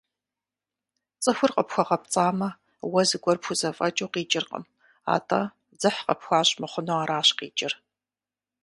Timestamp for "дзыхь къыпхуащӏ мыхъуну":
5.79-6.99